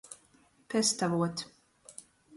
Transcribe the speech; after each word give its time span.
Pestavuot. 0.69 1.37